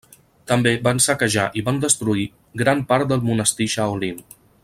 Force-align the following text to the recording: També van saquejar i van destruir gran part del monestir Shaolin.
També 0.51 0.71
van 0.87 1.01
saquejar 1.05 1.43
i 1.61 1.63
van 1.67 1.77
destruir 1.83 2.25
gran 2.63 2.83
part 2.93 3.13
del 3.13 3.23
monestir 3.29 3.69
Shaolin. 3.77 4.27